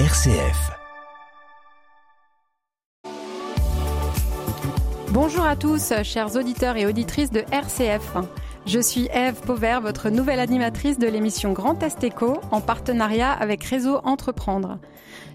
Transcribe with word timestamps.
RCF. 0.00 0.72
Bonjour 5.12 5.46
à 5.46 5.54
tous, 5.54 5.92
chers 6.02 6.34
auditeurs 6.34 6.76
et 6.76 6.84
auditrices 6.84 7.30
de 7.30 7.44
RCF. 7.52 8.16
Je 8.66 8.80
suis 8.80 9.08
Eve 9.14 9.40
Pauvert, 9.46 9.80
votre 9.80 10.10
nouvelle 10.10 10.40
animatrice 10.40 10.98
de 10.98 11.06
l'émission 11.06 11.52
Grand 11.52 11.80
Est 11.80 12.02
Éco 12.02 12.40
en 12.50 12.60
partenariat 12.60 13.30
avec 13.30 13.62
Réseau 13.62 14.00
Entreprendre. 14.02 14.80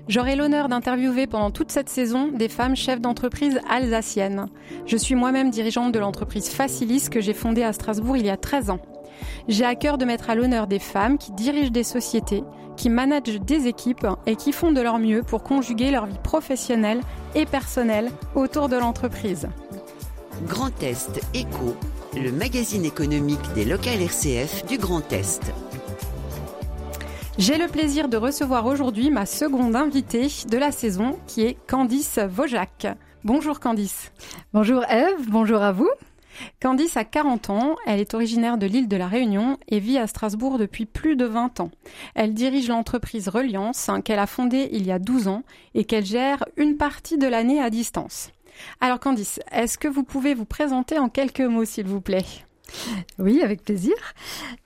J'aurai 0.09 0.35
l'honneur 0.35 0.67
d'interviewer 0.67 1.25
pendant 1.25 1.51
toute 1.51 1.71
cette 1.71 1.87
saison 1.87 2.27
des 2.27 2.49
femmes 2.49 2.75
chefs 2.75 2.99
d'entreprise 2.99 3.61
alsaciennes. 3.69 4.47
Je 4.85 4.97
suis 4.97 5.15
moi-même 5.15 5.51
dirigeante 5.51 5.93
de 5.93 5.99
l'entreprise 5.99 6.49
Facilis 6.49 7.07
que 7.09 7.21
j'ai 7.21 7.33
fondée 7.33 7.63
à 7.63 7.71
Strasbourg 7.71 8.17
il 8.17 8.25
y 8.25 8.29
a 8.29 8.35
13 8.35 8.71
ans. 8.71 8.81
J'ai 9.47 9.63
à 9.63 9.75
cœur 9.75 9.97
de 9.97 10.05
mettre 10.05 10.29
à 10.29 10.35
l'honneur 10.35 10.67
des 10.67 10.79
femmes 10.79 11.17
qui 11.17 11.31
dirigent 11.31 11.71
des 11.71 11.83
sociétés, 11.83 12.43
qui 12.79 12.89
managent 12.89 13.41
des 13.41 13.67
équipes 13.67 14.07
et 14.25 14.37
qui 14.37 14.53
font 14.53 14.71
de 14.71 14.79
leur 14.79 14.99
mieux 14.99 15.21
pour 15.21 15.43
conjuguer 15.43 15.91
leur 15.91 16.05
vie 16.05 16.17
professionnelle 16.23 17.01
et 17.35 17.45
personnelle 17.45 18.09
autour 18.35 18.69
de 18.69 18.77
l'entreprise. 18.77 19.49
Grand 20.47 20.81
Est 20.81 21.19
Éco, 21.33 21.75
le 22.15 22.31
magazine 22.31 22.85
économique 22.85 23.53
des 23.53 23.65
locales 23.65 24.01
RCF 24.01 24.65
du 24.65 24.77
Grand 24.77 25.11
Est. 25.11 25.51
J'ai 27.37 27.57
le 27.57 27.67
plaisir 27.67 28.07
de 28.07 28.15
recevoir 28.15 28.65
aujourd'hui 28.65 29.11
ma 29.11 29.25
seconde 29.25 29.75
invitée 29.75 30.27
de 30.49 30.57
la 30.57 30.71
saison 30.71 31.19
qui 31.27 31.41
est 31.41 31.57
Candice 31.67 32.17
Vaujac. 32.17 32.87
Bonjour 33.25 33.59
Candice. 33.59 34.13
Bonjour 34.53 34.85
Eve, 34.85 35.29
bonjour 35.29 35.61
à 35.61 35.73
vous. 35.73 35.89
Candice 36.61 36.97
a 36.97 37.03
40 37.03 37.49
ans, 37.49 37.75
elle 37.85 37.99
est 37.99 38.13
originaire 38.13 38.57
de 38.57 38.65
l'île 38.65 38.87
de 38.87 38.97
la 38.97 39.07
Réunion 39.07 39.57
et 39.67 39.79
vit 39.79 39.97
à 39.97 40.07
Strasbourg 40.07 40.57
depuis 40.57 40.85
plus 40.85 41.15
de 41.15 41.25
20 41.25 41.59
ans. 41.59 41.71
Elle 42.15 42.33
dirige 42.33 42.67
l'entreprise 42.67 43.29
Reliance 43.29 43.89
qu'elle 44.03 44.19
a 44.19 44.27
fondée 44.27 44.69
il 44.71 44.85
y 44.85 44.91
a 44.91 44.99
12 44.99 45.27
ans 45.27 45.43
et 45.75 45.85
qu'elle 45.85 46.05
gère 46.05 46.45
une 46.57 46.77
partie 46.77 47.17
de 47.17 47.27
l'année 47.27 47.61
à 47.61 47.69
distance. 47.69 48.31
Alors 48.81 48.99
Candice, 48.99 49.39
est-ce 49.51 49.77
que 49.77 49.87
vous 49.87 50.03
pouvez 50.03 50.33
vous 50.33 50.45
présenter 50.45 50.99
en 50.99 51.09
quelques 51.09 51.41
mots 51.41 51.65
s'il 51.65 51.87
vous 51.87 52.01
plaît? 52.01 52.25
Oui, 53.19 53.41
avec 53.41 53.63
plaisir. 53.63 53.93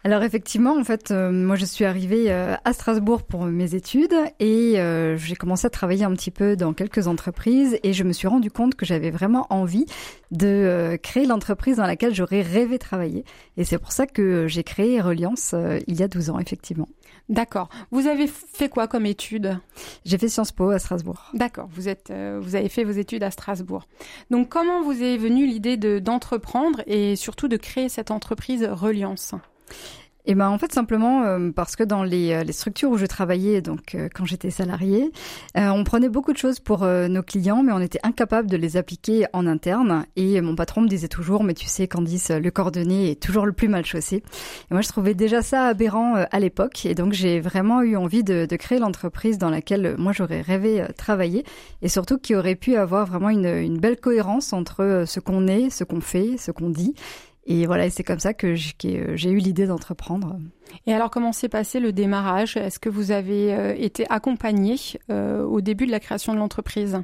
Alors 0.04 0.24
effectivement, 0.24 0.78
en 0.78 0.84
fait, 0.84 1.12
euh, 1.12 1.32
moi 1.32 1.56
je 1.56 1.66
suis 1.66 1.86
arrivée 1.86 2.32
euh, 2.32 2.56
à 2.66 2.74
Strasbourg 2.74 3.24
pour 3.24 3.46
mes 3.46 3.76
études 3.76 4.16
et 4.40 4.80
euh, 4.80 5.18
j'ai 5.18 5.36
commencé 5.36 5.68
à 5.68 5.70
travailler 5.70 6.04
un 6.04 6.12
petit 6.14 6.32
peu 6.32 6.56
dans 6.56 6.74
quelques 6.74 7.08
entreprises 7.08 7.78
et 7.84 7.94
je 7.94 8.04
me 8.04 8.14
suis 8.14 8.28
rendu 8.28 8.52
compte 8.52 8.76
que 8.76 8.86
j'avais 8.86 9.12
vraiment 9.12 9.48
envie 9.50 9.86
de 10.32 10.98
créer 11.04 11.26
l'entreprise 11.26 11.78
dans 11.78 11.86
laquelle 11.86 12.14
j'aurais 12.14 12.42
rêvé 12.42 12.80
travailler. 12.80 13.24
Et 13.58 13.64
c'est 13.64 13.78
pour 13.78 13.92
ça 13.92 14.08
que 14.08 14.48
j'ai 14.48 14.64
créé 14.64 15.00
Reliance 15.00 15.54
il 15.88 16.00
y 16.00 16.04
a 16.04 16.08
12 16.08 16.32
ans, 16.32 16.40
effectivement. 16.40 16.90
D'accord. 17.30 17.70
Vous 17.92 18.08
avez 18.08 18.28
fait 18.28 18.70
quoi 18.70 18.88
comme 18.88 19.06
études 19.06 19.58
J'ai 20.06 20.18
fait 20.18 20.28
Sciences 20.28 20.52
Po 20.52 20.70
à 20.70 20.80
Strasbourg. 20.80 21.30
D'accord. 21.34 21.70
Vous 21.72 21.88
êtes, 21.88 22.12
vous 22.12 22.56
avez 22.56 22.70
fait 22.70 22.84
vos 22.84 22.92
études 22.92 23.24
à 23.24 23.32
Strasbourg. 23.32 23.88
Donc, 24.30 24.50
comment 24.50 24.84
vous 24.84 25.02
est 25.02 25.18
venue 25.18 25.46
l'idée 25.46 25.78
d'entreprendre 25.78 26.82
et 26.86 27.16
surtout 27.16 27.48
de 27.48 27.58
créer 27.58 27.88
cette 27.88 28.12
entreprise 28.12 28.64
Reliance? 28.66 29.34
Et 30.26 30.36
ben 30.36 30.48
en 30.48 30.58
fait 30.58 30.72
simplement 30.72 31.24
euh, 31.24 31.52
parce 31.54 31.76
que 31.76 31.84
dans 31.84 32.04
les, 32.04 32.32
euh, 32.32 32.44
les, 32.44 32.54
structures 32.54 32.90
où 32.90 32.98
je 32.98 33.06
travaillais 33.06 33.62
donc 33.62 33.94
euh, 33.94 34.08
quand 34.14 34.26
j'étais 34.26 34.52
salarié, 34.52 35.12
on 35.56 35.84
prenait 35.84 36.10
beaucoup 36.10 36.32
de 36.32 36.38
choses 36.38 36.60
pour 36.60 36.86
nos 36.86 37.24
clients 37.24 37.64
mais 37.64 37.72
on 37.74 37.80
était 37.80 38.00
incapable 38.04 38.50
de 38.50 38.58
les 38.58 38.78
appliquer 38.78 39.26
en 39.34 39.46
interne. 39.48 40.06
Et 40.16 40.40
mon 40.42 40.56
patron 40.56 40.82
me 40.82 40.88
disait 40.88 41.08
toujours 41.08 41.44
mais 41.44 41.54
tu 41.54 41.66
sais 41.66 41.88
Candice 41.88 42.32
le 42.32 42.52
cordonnier 42.52 43.12
est 43.12 43.22
toujours 43.22 43.46
le 43.46 43.54
plus 43.54 43.68
mal 43.68 43.86
chaussé. 43.86 44.18
Et 44.18 44.74
moi 44.74 44.82
je 44.82 44.88
trouvais 44.88 45.14
déjà 45.14 45.42
ça 45.42 45.68
aberrant 45.68 46.16
à 46.16 46.40
l'époque. 46.40 46.86
Et 46.86 46.96
donc 46.96 47.14
j'ai 47.14 47.40
vraiment 47.40 47.82
eu 47.82 47.96
envie 47.96 48.24
de, 48.24 48.46
de 48.46 48.56
créer 48.56 48.80
l'entreprise 48.80 49.38
dans 49.38 49.50
laquelle 49.50 49.96
moi 49.98 50.12
j'aurais 50.14 50.42
rêvé 50.42 50.86
travailler. 50.98 51.44
Et 51.82 51.90
surtout 51.90 52.18
qui 52.18 52.36
aurait 52.36 52.56
pu 52.56 52.76
avoir 52.76 53.06
vraiment 53.06 53.30
une, 53.30 53.46
une 53.46 53.80
belle 53.80 53.98
cohérence 53.98 54.54
entre 54.54 55.04
ce 55.06 55.20
qu'on 55.20 55.48
est, 55.48 55.70
ce 55.70 55.84
qu'on 55.84 56.02
fait, 56.02 56.38
ce 56.38 56.52
qu'on 56.52 56.70
dit 56.70 56.96
et 57.46 57.66
voilà, 57.66 57.90
c'est 57.90 58.04
comme 58.04 58.20
ça 58.20 58.34
que 58.34 58.56
j'ai 58.56 59.30
eu 59.30 59.38
l'idée 59.38 59.68
d'entreprendre. 59.68 60.38
Et 60.88 60.94
alors, 60.94 61.10
comment 61.10 61.34
s'est 61.34 61.50
passé 61.50 61.80
le 61.80 61.92
démarrage? 61.92 62.56
Est-ce 62.56 62.80
que 62.80 62.90
vous 62.90 63.12
avez 63.12 63.54
euh, 63.54 63.76
été 63.78 64.06
accompagné 64.10 64.76
euh, 65.10 65.44
au 65.44 65.60
début 65.60 65.86
de 65.86 65.92
la 65.92 66.00
création 66.00 66.34
de 66.34 66.40
l'entreprise? 66.40 67.04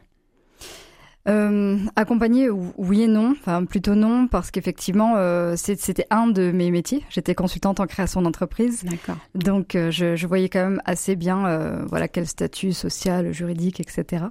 Euh, 1.29 1.77
accompagné, 1.95 2.49
oui 2.49 3.03
et 3.03 3.07
non. 3.07 3.31
Enfin, 3.31 3.63
plutôt 3.65 3.95
non, 3.95 4.27
parce 4.27 4.51
qu'effectivement, 4.51 5.13
euh, 5.17 5.55
c'était 5.55 6.07
un 6.09 6.27
de 6.27 6.51
mes 6.51 6.71
métiers. 6.71 7.03
J'étais 7.09 7.35
consultante 7.35 7.79
en 7.79 7.85
création 7.85 8.21
d'entreprise. 8.21 8.83
D'accord. 8.83 9.17
Donc, 9.35 9.75
euh, 9.75 9.91
je, 9.91 10.15
je, 10.15 10.27
voyais 10.27 10.49
quand 10.49 10.63
même 10.63 10.81
assez 10.85 11.15
bien, 11.15 11.45
euh, 11.45 11.85
voilà, 11.87 12.07
quel 12.07 12.25
statut 12.27 12.73
social, 12.73 13.31
juridique, 13.31 13.79
etc. 13.79 14.25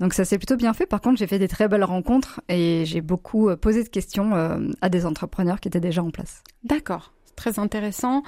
Donc, 0.00 0.12
ça 0.12 0.24
s'est 0.24 0.38
plutôt 0.38 0.56
bien 0.56 0.72
fait. 0.72 0.86
Par 0.86 1.00
contre, 1.00 1.18
j'ai 1.18 1.26
fait 1.26 1.38
des 1.38 1.48
très 1.48 1.68
belles 1.68 1.84
rencontres 1.84 2.40
et 2.48 2.84
j'ai 2.84 3.00
beaucoup 3.00 3.54
posé 3.56 3.84
de 3.84 3.88
questions 3.88 4.32
à 4.80 4.88
des 4.88 5.06
entrepreneurs 5.06 5.60
qui 5.60 5.68
étaient 5.68 5.80
déjà 5.80 6.02
en 6.02 6.10
place. 6.10 6.42
D'accord 6.64 7.12
très 7.40 7.58
intéressant. 7.58 8.22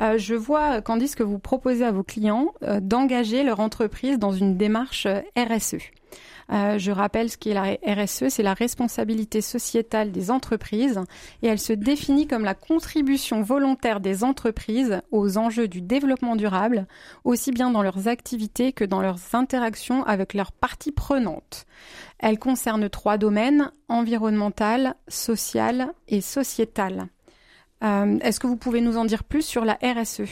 Euh, 0.00 0.18
je 0.18 0.34
vois, 0.34 0.82
Candice, 0.82 1.14
que 1.14 1.22
vous 1.22 1.38
proposez 1.38 1.84
à 1.84 1.90
vos 1.90 2.02
clients 2.02 2.52
euh, 2.62 2.80
d'engager 2.80 3.42
leur 3.42 3.60
entreprise 3.60 4.18
dans 4.18 4.32
une 4.32 4.56
démarche 4.56 5.06
RSE. 5.36 5.78
Euh, 6.50 6.78
je 6.78 6.90
rappelle 6.90 7.30
ce 7.30 7.36
qu'est 7.36 7.52
la 7.52 7.76
RSE, 7.86 8.28
c'est 8.28 8.42
la 8.42 8.54
responsabilité 8.54 9.40
sociétale 9.40 10.12
des 10.12 10.30
entreprises 10.30 11.00
et 11.42 11.48
elle 11.48 11.58
se 11.58 11.74
définit 11.74 12.26
comme 12.26 12.44
la 12.44 12.54
contribution 12.54 13.42
volontaire 13.42 14.00
des 14.00 14.24
entreprises 14.24 15.02
aux 15.10 15.36
enjeux 15.36 15.68
du 15.68 15.82
développement 15.82 16.36
durable, 16.36 16.86
aussi 17.24 17.50
bien 17.50 17.70
dans 17.70 17.82
leurs 17.82 18.08
activités 18.08 18.72
que 18.72 18.84
dans 18.84 19.02
leurs 19.02 19.34
interactions 19.34 20.04
avec 20.04 20.32
leurs 20.32 20.52
parties 20.52 20.92
prenantes. 20.92 21.66
Elle 22.18 22.38
concerne 22.38 22.88
trois 22.88 23.18
domaines, 23.18 23.70
environnemental, 23.88 24.94
social 25.06 25.92
et 26.08 26.22
sociétal. 26.22 27.08
Euh, 27.84 28.18
est-ce 28.22 28.40
que 28.40 28.46
vous 28.46 28.56
pouvez 28.56 28.80
nous 28.80 28.96
en 28.96 29.04
dire 29.04 29.22
plus 29.22 29.42
sur 29.42 29.64
la 29.64 29.78
RSE 29.82 30.22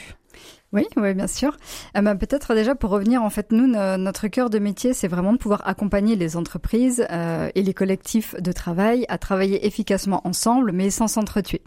oui, 0.72 0.86
oui, 0.96 1.14
bien 1.14 1.26
sûr. 1.26 1.56
Euh, 1.96 2.02
bah, 2.02 2.14
peut-être 2.16 2.54
déjà 2.54 2.74
pour 2.74 2.90
revenir, 2.90 3.22
en 3.22 3.30
fait, 3.30 3.52
nous, 3.52 3.66
notre 3.66 4.28
cœur 4.28 4.50
de 4.50 4.58
métier, 4.58 4.92
c'est 4.92 5.08
vraiment 5.08 5.32
de 5.32 5.38
pouvoir 5.38 5.62
accompagner 5.66 6.16
les 6.16 6.36
entreprises 6.36 7.06
euh, 7.10 7.48
et 7.54 7.62
les 7.62 7.72
collectifs 7.72 8.34
de 8.40 8.52
travail 8.52 9.06
à 9.08 9.16
travailler 9.16 9.66
efficacement 9.66 10.26
ensemble, 10.26 10.72
mais 10.72 10.90
sans 10.90 11.06
s'entretuer. 11.06 11.62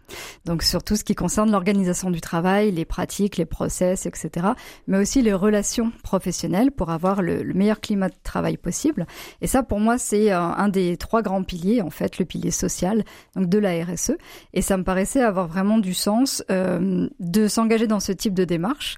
Donc, 0.46 0.64
sur 0.64 0.84
tout 0.84 0.96
ce 0.96 1.04
qui 1.04 1.16
concerne 1.16 1.50
l'organisation 1.52 2.12
du 2.12 2.22
travail, 2.22 2.72
les 2.72 2.86
pratiques, 2.86 3.38
les 3.38 3.46
process, 3.46 4.06
etc., 4.06 4.48
mais 4.88 4.98
aussi 5.00 5.22
les 5.22 5.34
relations 5.34 5.92
professionnelles 6.04 6.72
pour 6.72 6.90
avoir 6.90 7.22
le, 7.22 7.44
meilleur 7.54 7.80
climat 7.80 8.10
de 8.10 8.16
travail 8.24 8.58
possible. 8.58 9.08
Et 9.42 9.48
ça, 9.48 9.64
pour 9.64 9.80
moi, 9.80 9.98
c'est 9.98 10.32
un, 10.32 10.54
un 10.58 10.70
des 10.70 10.98
trois 10.98 11.22
grands 11.22 11.44
piliers, 11.44 11.82
en 11.82 11.90
fait, 11.90 12.20
le 12.20 12.26
pilier 12.26 12.52
social, 12.52 13.04
donc 13.36 13.48
de 13.48 13.58
la 13.58 13.84
RSE. 13.84 14.12
Et 14.54 14.62
ça 14.62 14.78
me 14.78 14.84
paraissait 14.84 15.22
avoir 15.22 15.48
vraiment 15.48 15.78
du 15.78 15.94
sens 15.94 16.44
euh, 16.52 17.08
de 17.20 17.48
s'engager 17.48 17.88
dans 17.88 18.00
ce 18.00 18.12
type 18.12 18.34
de 18.34 18.44
démarche 18.44 18.89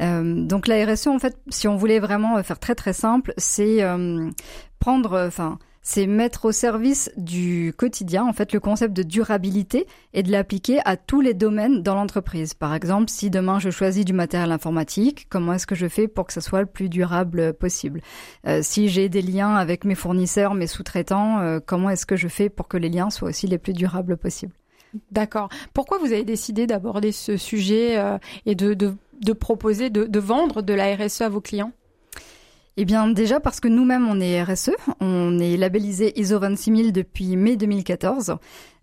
euh, 0.00 0.44
donc 0.44 0.66
la 0.66 0.84
RSE, 0.84 1.08
en 1.08 1.18
fait, 1.18 1.36
si 1.48 1.68
on 1.68 1.76
voulait 1.76 2.00
vraiment 2.00 2.42
faire 2.42 2.58
très 2.58 2.74
très 2.74 2.92
simple, 2.92 3.32
c'est 3.36 3.82
euh, 3.82 4.30
prendre, 4.80 5.26
enfin, 5.26 5.58
c'est 5.82 6.06
mettre 6.06 6.46
au 6.46 6.52
service 6.52 7.12
du 7.16 7.74
quotidien, 7.76 8.24
en 8.24 8.32
fait, 8.32 8.52
le 8.52 8.60
concept 8.60 8.94
de 8.94 9.02
durabilité 9.02 9.86
et 10.14 10.22
de 10.22 10.32
l'appliquer 10.32 10.80
à 10.84 10.96
tous 10.96 11.20
les 11.20 11.34
domaines 11.34 11.82
dans 11.82 11.94
l'entreprise. 11.94 12.54
Par 12.54 12.74
exemple, 12.74 13.10
si 13.10 13.28
demain 13.28 13.58
je 13.58 13.70
choisis 13.70 14.04
du 14.04 14.14
matériel 14.14 14.50
informatique, 14.50 15.26
comment 15.28 15.52
est-ce 15.52 15.66
que 15.66 15.74
je 15.74 15.86
fais 15.86 16.08
pour 16.08 16.26
que 16.26 16.32
ce 16.32 16.40
soit 16.40 16.60
le 16.60 16.66
plus 16.66 16.88
durable 16.88 17.52
possible? 17.52 18.00
Euh, 18.46 18.60
Si 18.62 18.88
j'ai 18.88 19.08
des 19.08 19.22
liens 19.22 19.54
avec 19.54 19.84
mes 19.84 19.94
fournisseurs, 19.94 20.54
mes 20.54 20.66
sous-traitants, 20.66 21.60
comment 21.66 21.90
est-ce 21.90 22.06
que 22.06 22.16
je 22.16 22.28
fais 22.28 22.48
pour 22.48 22.66
que 22.66 22.78
les 22.78 22.88
liens 22.88 23.10
soient 23.10 23.28
aussi 23.28 23.46
les 23.46 23.58
plus 23.58 23.74
durables 23.74 24.16
possibles? 24.16 24.54
D'accord. 25.10 25.48
Pourquoi 25.74 25.98
vous 25.98 26.12
avez 26.12 26.24
décidé 26.24 26.66
d'aborder 26.66 27.10
ce 27.10 27.36
sujet 27.36 28.00
et 28.46 28.54
de 28.54 28.94
de 29.20 29.32
proposer, 29.32 29.90
de, 29.90 30.18
vendre 30.18 30.62
de 30.62 30.74
la 30.74 30.94
RSE 30.94 31.22
à 31.22 31.28
vos 31.28 31.40
clients 31.40 31.72
eh 32.76 32.84
bien, 32.84 33.06
déjà 33.06 33.38
parce 33.38 33.60
que 33.60 33.68
nous-mêmes, 33.68 34.08
on 34.08 34.18
est 34.18 34.42
RSE. 34.42 34.72
On 34.98 35.38
est 35.38 35.56
labellisé 35.56 36.18
ISO 36.18 36.40
26000 36.40 36.92
depuis 36.92 37.36
mai 37.36 37.54
2014. 37.54 38.34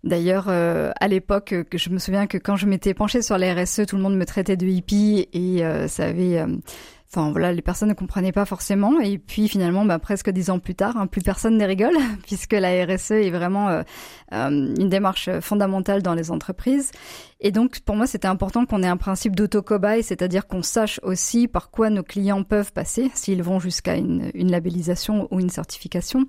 D'ailleurs, 0.02 0.46
euh, 0.48 0.92
à 0.98 1.08
l'époque, 1.08 1.54
je 1.74 1.90
me 1.90 1.98
souviens 1.98 2.26
que 2.26 2.38
quand 2.38 2.56
je 2.56 2.64
m'étais 2.64 2.94
penchée 2.94 3.20
sur 3.20 3.36
la 3.36 3.52
RSE, 3.52 3.82
tout 3.86 3.96
le 3.96 4.02
monde 4.02 4.16
me 4.16 4.24
traitait 4.24 4.56
de 4.56 4.66
hippie 4.66 5.28
et 5.34 5.62
euh, 5.62 5.88
ça 5.88 6.04
avait... 6.04 6.38
Euh, 6.38 6.46
Enfin 7.14 7.30
voilà, 7.30 7.52
les 7.52 7.60
personnes 7.60 7.90
ne 7.90 7.94
comprenaient 7.94 8.32
pas 8.32 8.46
forcément. 8.46 8.98
Et 9.00 9.18
puis 9.18 9.46
finalement, 9.46 9.84
bah, 9.84 9.98
presque 9.98 10.30
dix 10.30 10.48
ans 10.48 10.58
plus 10.58 10.74
tard, 10.74 10.96
hein, 10.96 11.06
plus 11.06 11.20
personne 11.20 11.58
ne 11.58 11.64
rigole, 11.64 11.94
puisque 12.26 12.54
la 12.54 12.86
RSE 12.86 13.10
est 13.10 13.30
vraiment 13.30 13.68
euh, 13.68 13.82
euh, 14.32 14.48
une 14.48 14.88
démarche 14.88 15.28
fondamentale 15.40 16.02
dans 16.02 16.14
les 16.14 16.30
entreprises. 16.30 16.90
Et 17.40 17.50
donc 17.50 17.80
pour 17.80 17.96
moi, 17.96 18.06
c'était 18.06 18.28
important 18.28 18.64
qu'on 18.64 18.82
ait 18.82 18.88
un 18.88 18.96
principe 18.96 19.36
d'auto-cobaye, 19.36 20.02
c'est-à-dire 20.02 20.46
qu'on 20.46 20.62
sache 20.62 21.00
aussi 21.02 21.48
par 21.48 21.70
quoi 21.70 21.90
nos 21.90 22.02
clients 22.02 22.44
peuvent 22.44 22.72
passer 22.72 23.10
s'ils 23.14 23.42
vont 23.42 23.60
jusqu'à 23.60 23.96
une, 23.96 24.30
une 24.32 24.50
labellisation 24.50 25.28
ou 25.30 25.38
une 25.38 25.50
certification. 25.50 26.26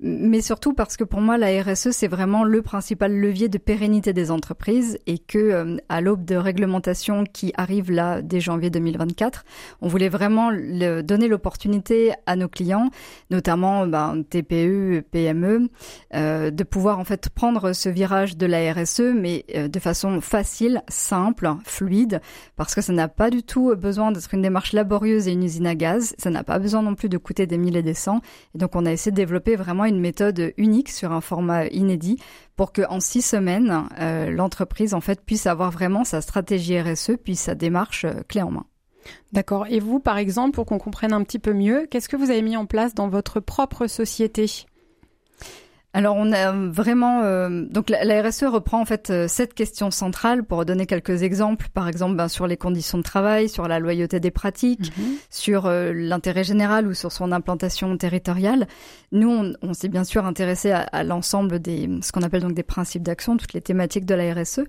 Mais 0.00 0.40
surtout 0.40 0.72
parce 0.72 0.96
que 0.96 1.04
pour 1.04 1.20
moi 1.20 1.38
la 1.38 1.62
RSE 1.62 1.90
c'est 1.90 2.08
vraiment 2.08 2.44
le 2.44 2.62
principal 2.62 3.12
levier 3.12 3.48
de 3.48 3.58
pérennité 3.58 4.12
des 4.12 4.30
entreprises 4.30 4.98
et 5.06 5.18
que 5.18 5.38
euh, 5.38 5.76
à 5.88 6.00
l'aube 6.00 6.24
de 6.24 6.36
réglementation 6.36 7.24
qui 7.24 7.52
arrive 7.56 7.90
là 7.90 8.22
dès 8.22 8.40
janvier 8.40 8.70
2024, 8.70 9.44
on 9.80 9.88
voulait 9.88 10.08
vraiment 10.08 10.50
donner 10.52 11.28
l'opportunité 11.28 12.12
à 12.26 12.36
nos 12.36 12.48
clients, 12.48 12.90
notamment 13.30 13.86
ben, 13.86 14.22
TPE, 14.28 15.02
PME, 15.10 15.68
euh, 16.14 16.50
de 16.50 16.64
pouvoir 16.64 16.98
en 16.98 17.04
fait 17.04 17.28
prendre 17.30 17.72
ce 17.72 17.88
virage 17.88 18.36
de 18.36 18.46
la 18.46 18.72
RSE 18.72 19.12
mais 19.14 19.44
euh, 19.54 19.68
de 19.68 19.78
façon 19.78 20.20
facile, 20.20 20.82
simple, 20.88 21.50
fluide, 21.64 22.20
parce 22.56 22.74
que 22.74 22.80
ça 22.80 22.92
n'a 22.92 23.08
pas 23.08 23.30
du 23.30 23.42
tout 23.42 23.74
besoin 23.76 24.12
d'être 24.12 24.32
une 24.34 24.42
démarche 24.42 24.72
laborieuse 24.72 25.28
et 25.28 25.32
une 25.32 25.44
usine 25.44 25.66
à 25.66 25.74
gaz, 25.74 26.14
ça 26.18 26.30
n'a 26.30 26.44
pas 26.44 26.58
besoin 26.58 26.82
non 26.82 26.94
plus 26.94 27.08
de 27.08 27.18
coûter 27.18 27.46
des 27.46 27.58
milliers 27.58 27.80
et 27.80 27.82
des 27.82 27.94
cents, 27.94 28.20
et 28.54 28.58
donc 28.58 28.74
on 28.76 28.86
a 28.86 28.92
essayé 28.92 29.10
de 29.10 29.16
développer 29.16 29.56
vraiment 29.56 29.83
une 29.88 30.00
méthode 30.00 30.52
unique 30.56 30.90
sur 30.90 31.12
un 31.12 31.20
format 31.20 31.66
inédit 31.66 32.18
pour 32.56 32.72
que 32.72 32.82
en 32.88 33.00
six 33.00 33.22
semaines, 33.22 33.88
euh, 33.98 34.30
l'entreprise 34.30 34.94
en 34.94 35.00
fait 35.00 35.20
puisse 35.24 35.46
avoir 35.46 35.70
vraiment 35.70 36.04
sa 36.04 36.20
stratégie 36.20 36.80
RSE 36.80 37.12
puis 37.22 37.36
sa 37.36 37.54
démarche 37.54 38.04
euh, 38.04 38.22
clé 38.28 38.42
en 38.42 38.50
main. 38.50 38.66
D'accord. 39.32 39.66
Et 39.68 39.80
vous, 39.80 40.00
par 40.00 40.18
exemple, 40.18 40.54
pour 40.54 40.66
qu'on 40.66 40.78
comprenne 40.78 41.12
un 41.12 41.22
petit 41.24 41.38
peu 41.38 41.52
mieux, 41.52 41.86
qu'est-ce 41.90 42.08
que 42.08 42.16
vous 42.16 42.30
avez 42.30 42.42
mis 42.42 42.56
en 42.56 42.66
place 42.66 42.94
dans 42.94 43.08
votre 43.08 43.40
propre 43.40 43.86
société? 43.86 44.66
Alors 45.94 46.16
on 46.16 46.32
a 46.32 46.50
vraiment 46.50 47.22
euh, 47.22 47.64
donc 47.70 47.88
la, 47.88 48.20
RSE 48.20 48.42
reprend 48.42 48.80
en 48.80 48.84
fait 48.84 49.10
euh, 49.10 49.26
cette 49.28 49.54
question 49.54 49.92
centrale 49.92 50.42
pour 50.42 50.64
donner 50.64 50.86
quelques 50.86 51.22
exemples, 51.22 51.68
par 51.72 51.86
exemple 51.86 52.16
ben, 52.16 52.26
sur 52.26 52.48
les 52.48 52.56
conditions 52.56 52.98
de 52.98 53.04
travail, 53.04 53.48
sur 53.48 53.68
la 53.68 53.78
loyauté 53.78 54.18
des 54.18 54.32
pratiques, 54.32 54.90
mhm. 54.98 55.14
sur 55.30 55.66
euh, 55.66 55.92
l'intérêt 55.94 56.42
général 56.42 56.88
ou 56.88 56.94
sur 56.94 57.12
son 57.12 57.30
implantation 57.30 57.96
territoriale. 57.96 58.66
Nous 59.12 59.30
on, 59.30 59.52
on 59.62 59.72
s'est 59.72 59.88
bien 59.88 60.02
sûr 60.02 60.26
intéressé 60.26 60.72
à, 60.72 60.80
à 60.80 61.04
l'ensemble 61.04 61.60
des 61.60 61.88
ce 62.02 62.10
qu'on 62.10 62.22
appelle 62.22 62.42
donc 62.42 62.54
des 62.54 62.64
principes 62.64 63.04
d'action, 63.04 63.36
toutes 63.36 63.52
les 63.52 63.62
thématiques 63.62 64.04
de 64.04 64.16
la 64.16 64.34
RSE, 64.34 64.62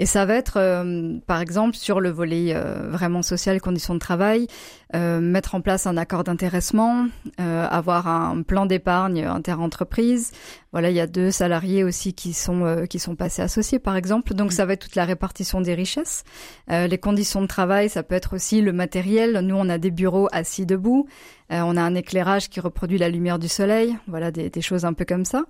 et 0.00 0.06
ça 0.06 0.24
va 0.24 0.34
être 0.34 0.84
par 1.26 1.40
exemple 1.40 1.76
sur 1.76 2.00
le 2.00 2.10
volet 2.10 2.54
vraiment 2.88 3.22
social, 3.22 3.60
conditions 3.60 3.94
de 3.94 4.00
travail, 4.00 4.48
mettre 4.94 5.54
en 5.54 5.60
place 5.60 5.86
un 5.86 5.96
accord 5.96 6.24
d'intéressement, 6.24 7.06
avoir 7.38 8.08
un 8.08 8.42
plan 8.42 8.66
d'épargne 8.66 9.24
inter-entreprise 9.24 10.32
voilà, 10.72 10.88
il 10.88 10.96
y 10.96 11.00
a 11.00 11.06
deux 11.06 11.30
salariés 11.30 11.84
aussi 11.84 12.14
qui 12.14 12.32
sont 12.32 12.64
euh, 12.64 12.86
qui 12.86 12.98
sont 12.98 13.14
passés 13.14 13.42
associés, 13.42 13.78
par 13.78 13.94
exemple. 13.94 14.32
Donc, 14.32 14.48
mm. 14.48 14.52
ça 14.52 14.64
va 14.64 14.72
être 14.72 14.84
toute 14.84 14.96
la 14.96 15.04
répartition 15.04 15.60
des 15.60 15.74
richesses. 15.74 16.24
Euh, 16.70 16.86
les 16.86 16.96
conditions 16.96 17.42
de 17.42 17.46
travail, 17.46 17.90
ça 17.90 18.02
peut 18.02 18.14
être 18.14 18.34
aussi 18.34 18.62
le 18.62 18.72
matériel. 18.72 19.38
Nous, 19.40 19.54
on 19.54 19.68
a 19.68 19.76
des 19.76 19.90
bureaux 19.90 20.28
assis 20.32 20.64
debout. 20.64 21.06
Euh, 21.52 21.62
on 21.64 21.76
a 21.76 21.82
un 21.82 21.94
éclairage 21.94 22.48
qui 22.48 22.60
reproduit 22.60 22.98
la 22.98 23.08
lumière 23.08 23.38
du 23.38 23.48
soleil. 23.48 23.96
Voilà, 24.08 24.30
des, 24.30 24.50
des 24.50 24.60
choses 24.62 24.84
un 24.84 24.92
peu 24.92 25.04
comme 25.04 25.24
ça. 25.24 25.44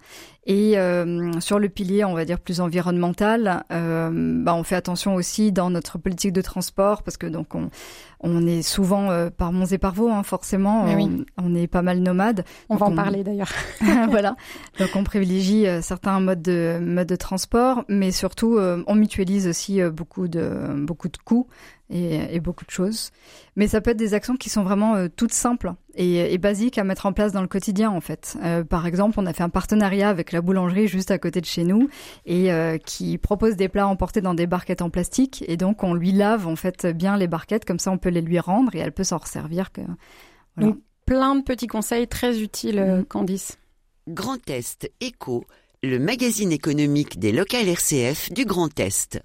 Et 0.47 0.77
sur 1.39 1.61
le 1.61 1.69
pilier, 1.69 2.05
on 2.05 2.15
va 2.15 2.25
dire 2.25 2.41
plus 2.41 2.61
environnemental, 2.61 3.65
bah, 3.71 4.55
on 4.55 4.65
fait 4.65 4.75
attention 4.75 5.15
aussi 5.15 5.53
dans 5.53 5.71
notre 5.71 5.99
politique 5.99 6.33
de 6.33 6.43
transport 6.43 7.05
parce 7.05 7.17
que 7.17 7.29
donc 7.29 7.55
on 7.55 7.71
on 8.23 8.47
est 8.47 8.63
souvent 8.63 9.11
euh, 9.11 9.31
par 9.31 9.53
monts 9.53 9.67
et 9.67 9.79
par 9.79 9.95
vaux, 9.95 10.09
hein, 10.09 10.23
forcément. 10.23 10.87
On, 11.39 11.55
est 11.55 11.67
pas 11.67 11.83
mal 11.83 11.99
nomades. 11.99 12.45
On 12.69 12.77
va 12.77 12.87
en 12.87 12.95
parler 12.95 13.25
d'ailleurs. 13.25 13.51
voilà. 14.11 14.37
Donc 14.79 14.91
on 14.95 15.05
privilégie 15.05 15.67
euh, 15.67 15.83
certains 15.83 16.21
modes 16.21 16.43
de 16.43 16.79
modes 16.81 17.09
de 17.09 17.17
transport, 17.17 17.85
mais 17.89 18.13
surtout 18.13 18.57
euh, 18.57 18.83
on 18.87 18.95
mutualise 18.95 19.49
aussi 19.49 19.83
beaucoup 19.83 20.29
de 20.29 20.75
beaucoup 20.77 21.09
de 21.09 21.17
coûts 21.17 21.49
et, 21.91 22.41
beaucoup 22.41 22.65
de 22.65 22.71
choses. 22.71 23.11
Mais 23.57 23.69
ça 23.69 23.81
peut 23.81 23.91
être 23.91 23.97
des 23.97 24.15
actions 24.15 24.37
qui 24.37 24.49
sont 24.49 24.63
vraiment 24.63 24.95
euh, 24.95 25.09
toutes 25.15 25.33
simples 25.33 25.75
et, 25.95 26.33
et, 26.33 26.39
basiques 26.39 26.79
à 26.79 26.85
mettre 26.85 27.07
en 27.07 27.13
place 27.13 27.33
dans 27.33 27.43
le 27.43 27.49
quotidien 27.49 27.91
en 27.91 28.01
fait. 28.01 28.37
Euh, 28.43 28.65
par 28.65 28.87
exemple, 28.87 29.19
on 29.19 29.27
a 29.27 29.33
fait 29.33 29.43
un 29.43 29.49
partenariat 29.49 30.09
avec 30.09 30.33
la 30.33 30.41
boulangerie 30.41 30.89
juste 30.89 31.11
à 31.11 31.19
côté 31.19 31.41
de 31.41 31.47
chez 31.47 31.65
nous 31.65 31.89
et 32.25 32.53
euh, 32.53 32.79
qui 32.79 33.19
propose 33.19 33.57
des 33.57 33.69
plats 33.69 33.87
emportés 33.87 34.21
dans 34.21 34.35
des 34.35 34.47
barquettes 34.47 34.83
en 34.83 34.91
plastique 34.91 35.45
et 35.47 35.57
donc 35.57 35.85
on 35.85 35.95
lui 35.95 36.13
lave 36.13 36.47
en 36.47 36.57
fait 36.57 36.87
bien 36.87 37.17
les 37.17 37.27
barquettes 37.27 37.65
comme 37.65 37.79
ça 37.79 37.91
on 37.91 37.99
peut 37.99 38.11
les 38.11 38.23
lui 38.23 38.39
rendre 38.39 38.75
et 38.75 38.79
elle 38.79 38.93
peut 38.93 39.05
s'en 39.05 39.19
resservir. 39.19 39.73
Que, 39.73 39.83
voilà. 40.57 40.73
Donc 40.73 40.81
plein 41.07 41.35
de 41.37 41.43
petits 41.43 41.67
conseils 41.67 42.09
très 42.09 42.41
utiles, 42.41 42.81
mmh. 42.81 43.05
Candice. 43.05 43.59
Grand 44.09 44.49
Est 44.49 44.91
Éco, 45.01 45.45
le 45.83 45.99
magazine 45.99 46.53
économique 46.53 47.19
des 47.19 47.33
locales 47.33 47.69
RCF 47.69 48.33
du 48.33 48.45
Grand 48.45 48.79
Est. 48.81 49.23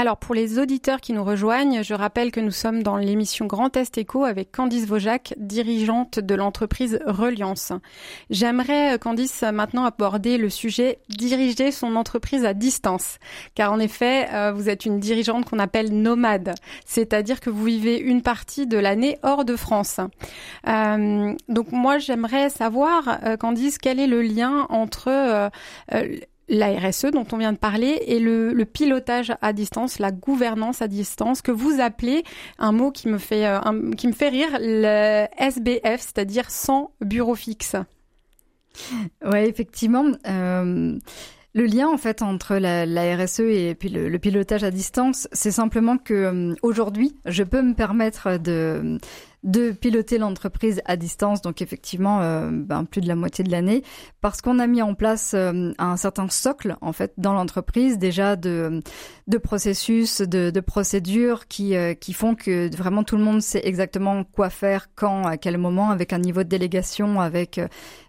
Alors 0.00 0.16
pour 0.16 0.34
les 0.34 0.58
auditeurs 0.58 1.02
qui 1.02 1.12
nous 1.12 1.22
rejoignent, 1.22 1.82
je 1.82 1.92
rappelle 1.92 2.32
que 2.32 2.40
nous 2.40 2.50
sommes 2.50 2.82
dans 2.82 2.96
l'émission 2.96 3.44
Grand 3.44 3.76
Est 3.76 3.98
Éco 3.98 4.24
avec 4.24 4.50
Candice 4.50 4.86
Vaujac, 4.86 5.34
dirigeante 5.36 6.18
de 6.18 6.34
l'entreprise 6.34 6.98
Reliance. 7.04 7.74
J'aimerais, 8.30 8.94
euh, 8.94 8.96
Candice, 8.96 9.42
maintenant 9.52 9.84
aborder 9.84 10.38
le 10.38 10.48
sujet 10.48 11.00
diriger 11.10 11.70
son 11.70 11.96
entreprise 11.96 12.46
à 12.46 12.54
distance. 12.54 13.18
Car 13.54 13.74
en 13.74 13.78
effet, 13.78 14.26
euh, 14.32 14.52
vous 14.52 14.70
êtes 14.70 14.86
une 14.86 15.00
dirigeante 15.00 15.44
qu'on 15.44 15.58
appelle 15.58 15.92
nomade, 15.92 16.54
c'est-à-dire 16.86 17.38
que 17.38 17.50
vous 17.50 17.64
vivez 17.64 17.98
une 17.98 18.22
partie 18.22 18.66
de 18.66 18.78
l'année 18.78 19.18
hors 19.22 19.44
de 19.44 19.54
France. 19.54 20.00
Euh, 20.66 21.34
donc 21.50 21.72
moi, 21.72 21.98
j'aimerais 21.98 22.48
savoir, 22.48 23.20
Candice, 23.38 23.76
quel 23.76 24.00
est 24.00 24.06
le 24.06 24.22
lien 24.22 24.66
entre 24.70 25.50
la 26.50 26.76
RSE 26.78 27.06
dont 27.12 27.26
on 27.32 27.38
vient 27.38 27.52
de 27.52 27.58
parler 27.58 28.02
et 28.06 28.18
le, 28.18 28.52
pilotage 28.64 29.32
à 29.40 29.52
distance, 29.52 29.98
la 29.98 30.10
gouvernance 30.10 30.82
à 30.82 30.88
distance 30.88 31.40
que 31.40 31.52
vous 31.52 31.80
appelez 31.80 32.24
un 32.58 32.72
mot 32.72 32.90
qui 32.90 33.08
me 33.08 33.18
fait 33.18 33.46
euh, 33.46 33.60
qui 33.96 34.08
me 34.08 34.12
fait 34.12 34.28
rire 34.28 34.58
le 34.60 35.26
SBF, 35.38 36.00
c'est-à-dire 36.00 36.50
sans 36.50 36.90
bureau 37.00 37.34
fixe. 37.34 37.76
Ouais, 39.24 39.48
effectivement. 39.48 40.06
Euh, 40.28 40.98
le 41.52 41.64
lien 41.64 41.88
en 41.88 41.98
fait 41.98 42.22
entre 42.22 42.56
la, 42.56 42.84
RSE 43.16 43.40
et 43.40 43.74
puis 43.74 43.88
le, 43.88 44.16
pilotage 44.18 44.62
à 44.62 44.70
distance, 44.70 45.28
c'est 45.32 45.50
simplement 45.50 45.98
que 45.98 46.14
euh, 46.14 46.54
aujourd'hui, 46.62 47.16
je 47.26 47.42
peux 47.42 47.62
me 47.62 47.74
permettre 47.74 48.38
de 48.38 48.98
de 49.42 49.72
piloter 49.72 50.18
l'entreprise 50.18 50.82
à 50.84 50.96
distance, 50.96 51.40
donc 51.40 51.62
effectivement 51.62 52.20
euh, 52.20 52.50
ben, 52.52 52.84
plus 52.84 53.00
de 53.00 53.08
la 53.08 53.16
moitié 53.16 53.42
de 53.42 53.50
l'année, 53.50 53.82
parce 54.20 54.42
qu'on 54.42 54.58
a 54.58 54.66
mis 54.66 54.82
en 54.82 54.94
place 54.94 55.32
euh, 55.34 55.72
un 55.78 55.96
certain 55.96 56.28
socle 56.28 56.76
en 56.82 56.92
fait 56.92 57.14
dans 57.16 57.32
l'entreprise 57.32 57.98
déjà 57.98 58.36
de 58.36 58.82
de 59.28 59.38
processus, 59.38 60.20
de, 60.20 60.50
de 60.50 60.60
procédures 60.60 61.46
qui 61.46 61.74
euh, 61.74 61.94
qui 61.94 62.12
font 62.12 62.34
que 62.34 62.74
vraiment 62.76 63.02
tout 63.02 63.16
le 63.16 63.22
monde 63.22 63.40
sait 63.40 63.62
exactement 63.64 64.24
quoi 64.24 64.50
faire, 64.50 64.88
quand, 64.94 65.24
à 65.24 65.36
quel 65.36 65.56
moment, 65.56 65.90
avec 65.90 66.12
un 66.12 66.18
niveau 66.18 66.42
de 66.42 66.48
délégation, 66.48 67.20
avec 67.20 67.60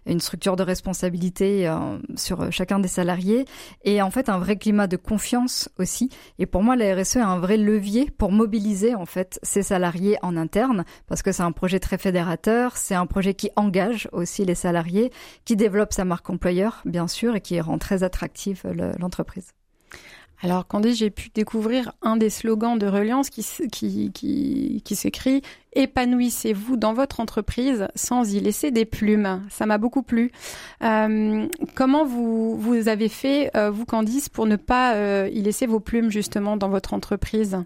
une 0.04 0.20
structure 0.20 0.56
de 0.56 0.62
responsabilité 0.62 1.72
sur 2.16 2.50
chacun 2.52 2.78
des 2.78 2.88
salariés, 2.88 3.44
et 3.84 4.02
en 4.02 4.10
fait 4.10 4.28
un 4.28 4.38
vrai 4.38 4.56
climat 4.56 4.86
de 4.86 4.96
confiance 4.96 5.68
aussi. 5.78 6.10
Et 6.38 6.46
pour 6.46 6.62
moi, 6.62 6.76
la 6.76 6.94
RSE 6.94 7.16
est 7.16 7.20
un 7.20 7.38
vrai 7.38 7.56
levier 7.56 8.10
pour 8.10 8.32
mobiliser 8.32 8.94
en 8.94 9.06
fait 9.06 9.38
ces 9.42 9.62
salariés 9.62 10.18
en 10.22 10.36
interne, 10.36 10.84
parce 11.06 11.21
que 11.22 11.32
c'est 11.32 11.42
un 11.42 11.52
projet 11.52 11.80
très 11.80 11.98
fédérateur, 11.98 12.76
c'est 12.76 12.94
un 12.94 13.06
projet 13.06 13.34
qui 13.34 13.50
engage 13.56 14.08
aussi 14.12 14.44
les 14.44 14.54
salariés, 14.54 15.10
qui 15.44 15.56
développe 15.56 15.92
sa 15.92 16.04
marque 16.04 16.28
employeur, 16.30 16.82
bien 16.84 17.08
sûr, 17.08 17.36
et 17.36 17.40
qui 17.40 17.60
rend 17.60 17.78
très 17.78 18.02
attractive 18.02 18.62
l'entreprise. 18.98 19.52
Alors, 20.44 20.66
Candice, 20.66 20.98
j'ai 20.98 21.10
pu 21.10 21.30
découvrir 21.32 21.92
un 22.02 22.16
des 22.16 22.28
slogans 22.28 22.76
de 22.76 22.88
Reliance 22.88 23.30
qui, 23.30 23.44
qui, 23.70 24.96
s'écrit 24.96 25.40
Épanouissez-vous 25.72 26.76
dans 26.76 26.94
votre 26.94 27.20
entreprise 27.20 27.86
sans 27.94 28.34
y 28.34 28.40
laisser 28.40 28.72
des 28.72 28.84
plumes. 28.84 29.42
Ça 29.50 29.66
m'a 29.66 29.78
beaucoup 29.78 30.02
plu. 30.02 30.32
Euh, 30.82 31.46
comment 31.76 32.04
vous, 32.04 32.56
vous 32.56 32.88
avez 32.88 33.08
fait, 33.08 33.56
euh, 33.56 33.70
vous, 33.70 33.84
Candice, 33.84 34.28
pour 34.28 34.46
ne 34.46 34.56
pas 34.56 34.96
euh, 34.96 35.30
y 35.32 35.42
laisser 35.42 35.66
vos 35.66 35.80
plumes 35.80 36.10
justement 36.10 36.56
dans 36.56 36.68
votre 36.68 36.92
entreprise? 36.92 37.58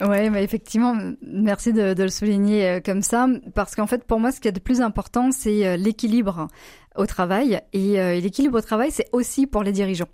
Oui, 0.00 0.30
bah 0.30 0.40
effectivement, 0.40 0.96
merci 1.22 1.72
de, 1.72 1.94
de, 1.94 2.02
le 2.02 2.08
souligner 2.08 2.68
euh, 2.68 2.80
comme 2.80 3.02
ça, 3.02 3.26
parce 3.54 3.74
qu'en 3.74 3.86
fait, 3.86 4.04
pour 4.04 4.20
moi, 4.20 4.32
ce 4.32 4.40
qui 4.40 4.48
est 4.48 4.52
de 4.52 4.60
plus 4.60 4.80
important, 4.80 5.30
c'est 5.32 5.66
euh, 5.66 5.76
l'équilibre 5.76 6.48
au 6.96 7.06
travail. 7.06 7.60
Et, 7.72 8.00
euh, 8.00 8.18
l'équilibre 8.20 8.58
au 8.58 8.60
travail, 8.60 8.90
c'est 8.90 9.06
aussi 9.12 9.46
pour 9.46 9.62
les 9.62 9.72
dirigeants. 9.72 10.08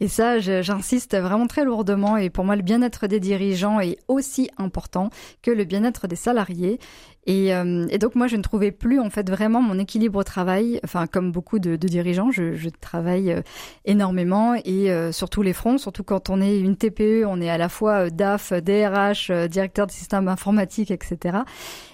Et 0.00 0.08
ça, 0.08 0.38
j'insiste 0.38 1.16
vraiment 1.16 1.46
très 1.46 1.64
lourdement. 1.64 2.16
Et 2.16 2.30
pour 2.30 2.44
moi, 2.44 2.56
le 2.56 2.62
bien-être 2.62 3.06
des 3.06 3.20
dirigeants 3.20 3.80
est 3.80 3.98
aussi 4.08 4.50
important 4.58 5.10
que 5.42 5.50
le 5.50 5.64
bien-être 5.64 6.06
des 6.06 6.16
salariés. 6.16 6.78
Et, 7.26 7.54
euh, 7.54 7.86
et, 7.90 7.98
donc 7.98 8.14
moi, 8.14 8.26
je 8.26 8.36
ne 8.36 8.42
trouvais 8.42 8.70
plus 8.70 8.98
en 8.98 9.10
fait 9.10 9.28
vraiment 9.28 9.60
mon 9.60 9.78
équilibre 9.78 10.18
au 10.18 10.24
travail. 10.24 10.80
Enfin, 10.84 11.06
comme 11.06 11.32
beaucoup 11.32 11.58
de, 11.58 11.76
dirigeants, 11.76 12.30
je, 12.30 12.54
je, 12.54 12.68
travaille 12.70 13.32
euh, 13.32 13.42
énormément 13.84 14.54
et 14.54 14.90
euh, 14.90 15.12
sur 15.12 15.28
tous 15.28 15.42
les 15.42 15.52
fronts. 15.52 15.78
Surtout 15.78 16.02
quand 16.02 16.30
on 16.30 16.40
est 16.40 16.58
une 16.58 16.76
TPE, 16.76 17.24
on 17.26 17.40
est 17.40 17.50
à 17.50 17.58
la 17.58 17.68
fois 17.68 18.08
DAF, 18.10 18.52
DRH, 18.52 19.30
directeur 19.48 19.86
de 19.86 19.92
système 19.92 20.28
informatique, 20.28 20.90
etc. 20.90 21.38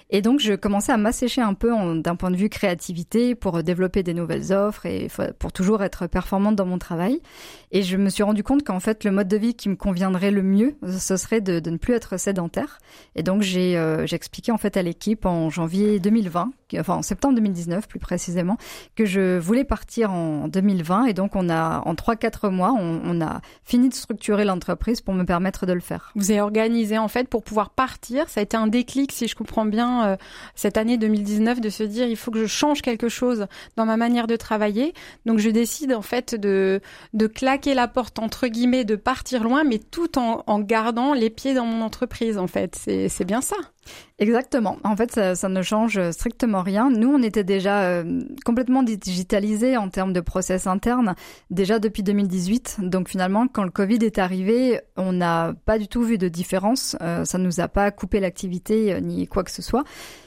Et 0.09 0.21
donc, 0.21 0.39
je 0.39 0.53
commençais 0.53 0.93
à 0.93 0.97
m'assécher 0.97 1.41
un 1.41 1.53
peu 1.53 1.71
d'un 2.01 2.15
point 2.15 2.31
de 2.31 2.37
vue 2.37 2.47
créativité 2.47 3.35
pour 3.35 3.61
développer 3.61 4.03
des 4.03 4.13
nouvelles 4.13 4.26
offres 4.51 4.85
et 4.85 5.07
pour 5.39 5.51
toujours 5.51 5.83
être 5.83 6.07
performante 6.07 6.55
dans 6.55 6.65
mon 6.65 6.77
travail. 6.77 7.21
Et 7.71 7.83
je 7.83 7.97
me 7.97 8.09
suis 8.09 8.23
rendu 8.23 8.43
compte 8.43 8.63
qu'en 8.63 8.79
fait, 8.79 9.03
le 9.03 9.11
mode 9.11 9.27
de 9.27 9.37
vie 9.37 9.53
qui 9.53 9.69
me 9.69 9.75
conviendrait 9.75 10.31
le 10.31 10.43
mieux, 10.43 10.75
ce 10.99 11.17
serait 11.17 11.41
de, 11.41 11.59
de 11.59 11.69
ne 11.69 11.77
plus 11.77 11.93
être 11.93 12.17
sédentaire. 12.17 12.79
Et 13.15 13.23
donc, 13.23 13.41
j'ai 13.41 13.77
euh, 13.77 14.05
expliqué 14.05 14.51
en 14.51 14.57
fait 14.57 14.77
à 14.77 14.81
l'équipe 14.81 15.25
en 15.25 15.49
janvier 15.49 15.99
2020 15.99 16.51
enfin 16.75 16.95
en 16.95 17.01
septembre 17.01 17.35
2019 17.35 17.87
plus 17.87 17.99
précisément, 17.99 18.57
que 18.95 19.05
je 19.05 19.37
voulais 19.37 19.63
partir 19.63 20.11
en 20.11 20.47
2020 20.47 21.05
et 21.05 21.13
donc 21.13 21.35
on 21.35 21.49
a 21.49 21.81
en 21.85 21.93
3-4 21.93 22.49
mois 22.49 22.73
on, 22.77 23.21
a 23.21 23.41
fini 23.63 23.89
de 23.89 23.93
structurer 23.93 24.45
l'entreprise 24.45 25.01
pour 25.01 25.13
me 25.13 25.23
permettre 25.23 25.65
de 25.65 25.73
le 25.73 25.79
faire. 25.79 26.11
Vous 26.15 26.31
avez 26.31 26.41
organisé 26.41 26.97
en 26.97 27.07
fait 27.07 27.27
pour 27.27 27.43
pouvoir 27.43 27.69
partir. 27.69 28.29
Ça 28.29 28.41
a 28.41 28.43
été 28.43 28.57
un 28.57 28.67
déclic, 28.67 29.11
si 29.11 29.27
je 29.27 29.35
comprends 29.35 29.65
bien, 29.65 30.05
euh, 30.05 30.17
cette 30.55 30.77
année 30.77 30.97
2019 30.97 31.61
de 31.61 31.69
se 31.69 31.83
dire 31.83 32.07
il 32.07 32.17
faut 32.17 32.31
que 32.31 32.41
je 32.41 32.45
change 32.45 32.81
quelque 32.81 33.09
chose 33.09 33.47
dans 33.75 33.85
ma 33.85 33.97
manière 33.97 34.16
de 34.25 34.35
travailler. 34.35 34.95
Donc 35.27 35.37
je 35.37 35.49
décide 35.51 35.93
en 35.93 36.01
fait 36.01 36.33
de 36.33 36.81
de 37.13 37.27
claquer 37.27 37.75
la 37.75 37.87
porte 37.87 38.17
entre 38.17 38.47
guillemets, 38.47 38.85
de 38.85 38.95
partir 38.95 39.43
loin, 39.43 39.63
mais 39.63 39.77
tout 39.77 40.17
en, 40.17 40.43
en 40.47 40.59
gardant 40.59 41.13
les 41.13 41.29
pieds 41.29 41.53
dans 41.53 41.65
mon 41.65 41.83
entreprise 41.83 42.39
en 42.39 42.47
fait. 42.47 42.75
C'est 42.75 43.25
bien 43.25 43.41
ça. 43.41 43.57
Exactement. 44.19 44.77
En 44.83 44.95
fait, 44.95 45.35
ça, 45.35 45.49
ne 45.49 45.61
change 45.61 46.09
strictement 46.09 46.63
rien. 46.63 46.89
Nous, 46.89 47.07
on 47.07 47.21
était 47.21 47.43
déjà 47.43 47.83
euh, 47.83 48.21
complètement 48.43 48.81
digitalisés 48.81 49.77
en 49.77 49.89
termes 49.89 50.11
de 50.11 50.21
process 50.21 50.65
interne 50.65 51.13
déjà 51.51 51.77
depuis 51.77 52.01
2018. 52.01 52.77
Donc 52.79 53.09
finalement, 53.09 53.47
quand 53.47 53.63
le 53.63 53.69
Covid 53.69 53.99
est 54.01 54.17
arrivé, 54.17 54.81
on 54.95 55.13
n'a 55.13 55.53
pas 55.65 55.77
du 55.77 55.87
tout 55.87 56.01
vu 56.01 56.17
de 56.17 56.29
différence. 56.29 56.95
Euh, 57.01 57.25
ça 57.25 57.37
nous 57.37 57.59
a 57.59 57.67
pas 57.67 57.91
coupé 57.91 58.19
l'activité 58.19 58.93
euh, 58.93 58.99
ni 59.01 59.27
quoi 59.27 59.43
que 59.43 59.51
ce 59.51 59.61
soit. 59.61 59.83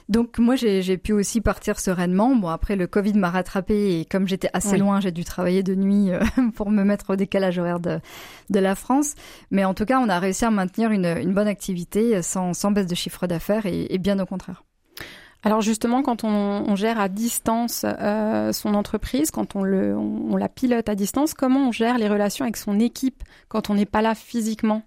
Donc 0.09 0.38
moi, 0.38 0.57
j'ai 0.57 0.99
pu 0.99 1.12
aussi 1.12 1.40
partir 1.40 1.79
sereinement. 1.79 2.35
Bon, 2.35 2.49
après, 2.49 2.75
le 2.75 2.88
Covid 2.88 3.14
m'a 3.14 3.31
rattrapé 3.31 4.00
et 4.00 4.05
comme 4.05 4.26
j'étais 4.26 4.50
assez 4.52 4.76
loin, 4.76 4.99
j'ai 5.00 5.12
dû 5.12 5.25
travailler 5.25 5.62
de 5.62 5.76
nuit 5.76 6.11
pour 6.57 6.69
me 6.71 6.83
mettre 6.83 7.11
au 7.11 7.17
décalage 7.17 7.61
horaire 7.61 7.79
de, 7.79 8.00
de 8.50 8.59
la 8.59 8.75
France. 8.75 9.14
Mais 9.52 9.64
en 9.64 9.73
tout 9.73 9.85
cas, 9.85 10.00
on 10.00 10.09
a 10.09 10.19
réussi 10.19 10.45
à 10.45 10.50
maintenir 10.50 10.90
une, 10.90 11.07
une 11.07 11.33
bonne 11.33 11.47
activité 11.47 12.23
sans, 12.23 12.55
sans 12.55 12.73
baisse 12.73 12.88
de 12.88 12.95
chiffre 12.97 13.29
d'affaires 13.29 13.50
et 13.64 13.99
bien 13.99 14.19
au 14.19 14.26
contraire. 14.26 14.64
Alors 15.42 15.62
justement, 15.62 16.02
quand 16.02 16.25
on, 16.25 16.76
gère 16.76 17.00
à 17.00 17.09
distance 17.09 17.87
euh, 17.87 18.52
son 18.52 18.75
entreprise, 18.75 19.30
quand 19.30 19.57
on, 19.57 19.64
la 20.37 20.49
pilote 20.49 20.88
à 20.88 20.95
distance, 20.95 21.33
comment 21.33 21.69
on 21.69 21.73
gère 21.73 21.97
les 21.97 22.09
relations 22.09 22.45
avec 22.45 22.59
son 22.59 22.78
équipe 22.78 23.23
quand 23.49 23.71
on 23.71 23.75
n'est 23.75 23.87
pas 23.87 24.02
là 24.02 24.14
physiquement? 24.14 24.83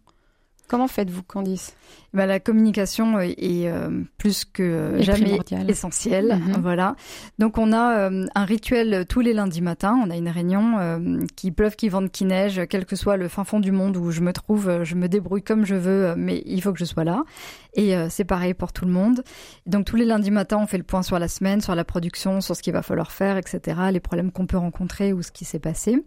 Comment 0.68 0.88
faites-vous, 0.88 1.24
Candice? 1.24 1.76
Bah, 2.14 2.26
La 2.26 2.40
communication 2.40 3.20
est 3.20 3.68
euh, 3.68 4.04
plus 4.18 4.46
que 4.46 4.98
jamais 5.00 5.40
essentielle. 5.68 6.40
Mhm. 6.40 6.62
Voilà. 6.62 6.96
Donc 7.38 7.58
on 7.58 7.74
a 7.74 8.10
euh, 8.10 8.26
un 8.34 8.46
rituel 8.46 9.06
tous 9.08 9.20
les 9.20 9.34
lundis 9.34 9.62
matins. 9.62 10.00
On 10.04 10.10
a 10.10 10.16
une 10.16 10.30
réunion 10.30 10.78
euh, 10.80 11.20
qui 11.36 11.52
pleuve, 11.52 11.76
qui 11.76 11.90
vente, 11.90 12.12
qui 12.12 12.26
neige, 12.26 12.62
quel 12.70 12.86
que 12.86 12.96
soit 12.96 13.18
le 13.18 13.28
fin 13.28 13.44
fond 13.44 13.60
du 13.60 13.72
monde 13.72 13.98
où 13.98 14.12
je 14.12 14.22
me 14.22 14.32
trouve, 14.32 14.84
je 14.84 14.96
me 14.96 15.08
débrouille 15.08 15.44
comme 15.44 15.66
je 15.66 15.76
veux, 15.76 16.16
mais 16.16 16.42
il 16.46 16.62
faut 16.62 16.72
que 16.72 16.80
je 16.80 16.86
sois 16.86 17.04
là. 17.04 17.24
Et 17.76 17.96
c'est 18.10 18.26
pareil 18.26 18.54
pour 18.54 18.72
tout 18.72 18.86
le 18.86 18.92
monde. 18.92 19.24
Donc 19.66 19.86
tous 19.86 19.96
les 19.96 20.06
lundis 20.06 20.32
matins, 20.32 20.58
on 20.62 20.68
fait 20.68 20.78
le 20.78 20.84
point 20.84 21.04
sur 21.04 21.20
la 21.20 21.28
semaine, 21.28 21.60
sur 21.60 21.76
la 21.76 21.84
production, 21.84 22.40
sur 22.40 22.56
ce 22.56 22.62
qu'il 22.62 22.74
va 22.74 22.84
falloir 22.84 23.12
faire, 23.12 23.38
etc., 23.38 23.78
les 23.92 24.00
problèmes 24.00 24.32
qu'on 24.32 24.46
peut 24.46 24.58
rencontrer 24.58 25.12
ou 25.12 25.22
ce 25.22 25.32
qui 25.32 25.46
s'est 25.46 25.60
passé. 25.60 26.04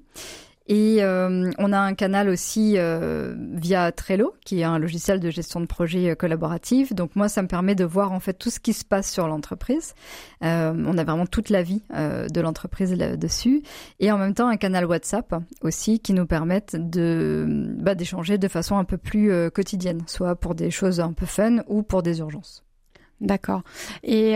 Et 0.69 0.99
euh, 1.01 1.51
on 1.59 1.73
a 1.73 1.79
un 1.79 1.95
canal 1.95 2.29
aussi 2.29 2.75
euh, 2.77 3.35
via 3.53 3.93
Trello, 3.93 4.35
qui 4.45 4.61
est 4.61 4.65
un 4.65 4.79
logiciel 4.79 5.21
de 5.21 5.31
gestion 5.31 5.61
de 5.61 5.67
projet 5.67 6.11
euh, 6.11 6.15
collaboratif. 6.17 6.93
Donc 6.93 7.15
moi, 7.15 7.29
ça 7.29 7.43
me 7.43 7.49
permet 7.49 7.77
de 7.77 7.85
voir 7.85 8.11
en 8.13 8.19
fait 8.19 8.35
tout 8.35 8.51
ce 8.51 8.59
qui 8.59 8.73
se 8.73 8.85
passe 8.85 9.11
sur 9.11 9.29
l'entreprise. 9.29 9.95
on 10.41 10.99
a 10.99 11.05
vraiment 11.05 11.27
toute 11.27 11.51
la 11.51 11.63
vie 11.63 11.83
de 11.91 12.41
l'entreprise 12.41 12.93
là-dessus. 12.93 13.63
Et 14.01 14.11
en 14.11 14.19
même 14.19 14.35
temps, 14.35 14.49
un 14.49 14.57
canal 14.57 14.87
WhatsApp 14.87 15.35
aussi 15.63 16.01
qui 16.01 16.13
nous 16.13 16.27
permettent 16.27 16.77
de 16.77 17.47
bah, 17.79 17.95
d'échanger 17.95 18.39
de 18.39 18.49
façon 18.49 18.77
un 18.77 18.85
peu 18.85 18.97
plus 18.97 19.51
quotidienne, 19.51 20.03
soit 20.07 20.35
pour 20.35 20.55
des 20.55 20.71
choses 20.71 21.01
un 21.01 21.13
peu 21.13 21.27
fun 21.27 21.59
ou 21.69 21.83
pour 21.83 22.03
des 22.03 22.19
urgences. 22.19 22.65
D'accord. 23.21 23.63
Et 24.03 24.35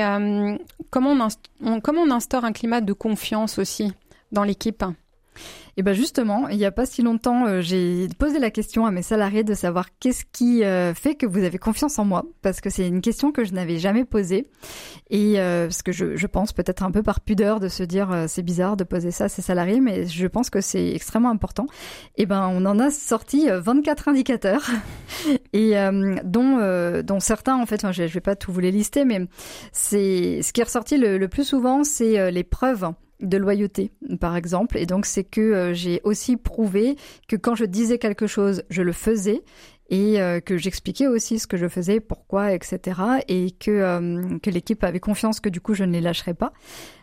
comment, 0.91 1.29
on 1.61 1.81
comment 1.81 2.03
on 2.03 2.11
instaure 2.11 2.45
un 2.45 2.53
climat 2.53 2.81
de 2.81 2.93
confiance 2.93 3.59
aussi 3.59 3.93
dans 4.33 4.45
l'équipe? 4.45 4.85
Et 5.77 5.83
ben 5.83 5.95
justement, 5.95 6.49
il 6.49 6.59
n'y 6.59 6.65
a 6.65 6.73
pas 6.73 6.85
si 6.85 7.03
longtemps, 7.03 7.47
euh, 7.47 7.61
j'ai 7.61 8.09
posé 8.19 8.39
la 8.39 8.51
question 8.51 8.87
à 8.87 8.91
mes 8.91 9.03
salariés 9.03 9.45
de 9.45 9.55
savoir 9.55 9.87
qu'est-ce 9.99 10.25
qui 10.31 10.65
euh, 10.65 10.93
fait 10.95 11.15
que 11.15 11.27
vous 11.27 11.43
avez 11.43 11.59
confiance 11.59 11.99
en 11.99 12.05
moi, 12.05 12.25
parce 12.43 12.61
que 12.61 12.71
c'est 12.71 12.87
une 12.87 13.01
question 13.01 13.33
que 13.33 13.45
je 13.45 13.53
n'avais 13.55 13.79
jamais 13.79 14.05
posée. 14.05 14.47
Et 15.09 15.41
euh, 15.41 15.69
parce 15.69 15.83
que 15.83 15.93
je, 15.93 16.27
pense 16.27 16.53
peut-être 16.53 16.83
un 16.83 16.91
peu 16.91 17.03
par 17.03 17.21
pudeur 17.21 17.61
de 17.61 17.69
se 17.69 17.83
dire 17.83 18.27
c'est 18.29 18.43
bizarre 18.43 18.77
de 18.77 18.85
poser 18.85 19.11
ça 19.11 19.25
à 19.25 19.29
ses 19.29 19.43
salariés, 19.43 19.81
mais 19.81 20.07
je 20.07 20.27
pense 20.27 20.51
que 20.51 20.61
c'est 20.61 20.91
extrêmement 20.95 21.31
important. 21.31 21.67
Et 22.17 22.27
ben 22.27 22.49
on 22.53 22.67
en 22.67 22.79
a 22.79 22.91
sorti 22.91 23.49
24 23.51 24.09
indicateurs. 24.09 24.71
Et 25.53 25.75
dont 26.25 27.03
dont 27.03 27.21
certains 27.21 27.57
en 27.57 27.67
fait, 27.67 27.91
je, 27.91 28.07
je 28.07 28.15
vais 28.15 28.21
pas 28.21 28.37
tout 28.37 28.53
vous 28.53 28.61
les 28.61 28.71
lister, 28.71 29.05
mais 29.05 29.23
c'est 29.73 30.43
ce 30.43 30.53
qui 30.53 30.61
est 30.61 30.65
ressorti 30.65 30.99
le 30.99 31.27
plus 31.27 31.45
souvent, 31.45 31.83
c'est 31.85 32.31
les 32.31 32.45
preuves 32.45 32.93
de 33.21 33.37
loyauté, 33.37 33.91
par 34.21 34.37
exemple. 34.37 34.79
Et 34.79 34.87
donc, 34.87 35.07
c'est 35.07 35.25
que 35.25 35.41
euh, 35.41 35.75
j'ai 35.75 36.01
aussi 36.05 36.37
prouvé 36.37 36.97
que 37.29 37.37
quand 37.37 37.55
je 37.55 37.65
disais 37.65 37.99
quelque 37.99 38.27
chose, 38.27 38.63
je 38.71 38.83
le 38.83 38.93
faisais 38.93 39.43
et 39.91 40.21
euh, 40.21 40.41
que 40.41 40.57
j'expliquais 40.57 41.09
aussi 41.09 41.39
ce 41.39 41.47
que 41.47 41.57
je 41.57 41.69
faisais, 41.69 42.01
pourquoi, 42.01 42.53
etc. 42.53 43.01
Et 43.29 43.51
que, 43.51 43.71
euh, 43.71 44.39
que 44.39 44.51
l'équipe 44.51 44.83
avait 44.85 45.01
confiance 45.01 45.41
que 45.41 45.49
du 45.49 45.61
coup, 45.61 45.75
je 45.75 45.85
ne 45.85 45.93
les 45.93 46.01
lâcherais 46.01 46.35
pas. 46.35 46.53